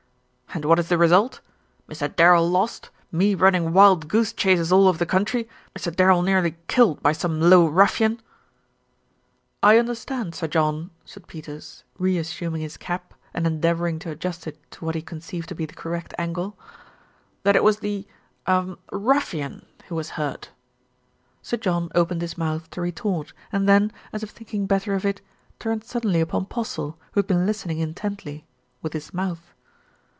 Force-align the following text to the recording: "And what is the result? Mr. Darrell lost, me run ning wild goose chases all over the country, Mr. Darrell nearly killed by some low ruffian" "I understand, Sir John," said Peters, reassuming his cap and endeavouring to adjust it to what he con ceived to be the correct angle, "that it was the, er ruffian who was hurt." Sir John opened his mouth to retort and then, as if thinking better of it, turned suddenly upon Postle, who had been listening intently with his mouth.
"And 0.53 0.65
what 0.65 0.79
is 0.79 0.89
the 0.89 0.97
result? 0.97 1.39
Mr. 1.87 2.13
Darrell 2.13 2.45
lost, 2.45 2.89
me 3.09 3.35
run 3.35 3.53
ning 3.53 3.71
wild 3.71 4.09
goose 4.09 4.33
chases 4.33 4.69
all 4.69 4.89
over 4.89 4.97
the 4.97 5.05
country, 5.05 5.47
Mr. 5.73 5.95
Darrell 5.95 6.21
nearly 6.23 6.57
killed 6.67 7.01
by 7.01 7.13
some 7.13 7.39
low 7.39 7.69
ruffian" 7.69 8.19
"I 9.63 9.77
understand, 9.77 10.35
Sir 10.35 10.47
John," 10.49 10.91
said 11.05 11.25
Peters, 11.25 11.85
reassuming 11.97 12.59
his 12.59 12.75
cap 12.75 13.13
and 13.33 13.47
endeavouring 13.47 13.97
to 13.99 14.11
adjust 14.11 14.45
it 14.45 14.57
to 14.71 14.83
what 14.83 14.93
he 14.93 15.01
con 15.01 15.21
ceived 15.21 15.45
to 15.45 15.55
be 15.55 15.65
the 15.65 15.73
correct 15.73 16.13
angle, 16.17 16.59
"that 17.43 17.55
it 17.55 17.63
was 17.63 17.79
the, 17.79 18.05
er 18.45 18.75
ruffian 18.91 19.65
who 19.87 19.95
was 19.95 20.09
hurt." 20.19 20.49
Sir 21.41 21.55
John 21.55 21.89
opened 21.95 22.21
his 22.21 22.37
mouth 22.37 22.69
to 22.71 22.81
retort 22.81 23.31
and 23.53 23.69
then, 23.69 23.89
as 24.11 24.21
if 24.21 24.31
thinking 24.31 24.65
better 24.67 24.95
of 24.95 25.05
it, 25.05 25.21
turned 25.59 25.85
suddenly 25.85 26.19
upon 26.19 26.45
Postle, 26.47 26.97
who 27.13 27.19
had 27.19 27.27
been 27.27 27.45
listening 27.45 27.79
intently 27.79 28.45
with 28.81 28.91
his 28.91 29.13
mouth. 29.13 29.53